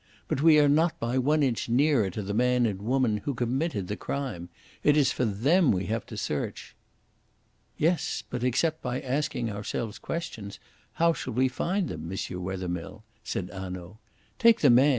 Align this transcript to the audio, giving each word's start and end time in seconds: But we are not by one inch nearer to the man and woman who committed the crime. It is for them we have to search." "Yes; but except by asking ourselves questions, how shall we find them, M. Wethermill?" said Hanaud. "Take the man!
But 0.27 0.41
we 0.41 0.57
are 0.57 0.67
not 0.67 0.99
by 0.99 1.19
one 1.19 1.43
inch 1.43 1.69
nearer 1.69 2.09
to 2.09 2.23
the 2.23 2.33
man 2.33 2.65
and 2.65 2.81
woman 2.81 3.17
who 3.17 3.35
committed 3.35 3.87
the 3.87 3.95
crime. 3.95 4.49
It 4.81 4.97
is 4.97 5.11
for 5.11 5.25
them 5.25 5.71
we 5.71 5.85
have 5.85 6.07
to 6.07 6.17
search." 6.17 6.75
"Yes; 7.77 8.23
but 8.27 8.43
except 8.43 8.81
by 8.81 8.99
asking 8.99 9.51
ourselves 9.51 9.99
questions, 9.99 10.57
how 10.93 11.13
shall 11.13 11.33
we 11.33 11.47
find 11.47 11.87
them, 11.87 12.11
M. 12.11 12.43
Wethermill?" 12.43 13.03
said 13.23 13.51
Hanaud. 13.53 13.99
"Take 14.39 14.61
the 14.61 14.71
man! 14.71 14.89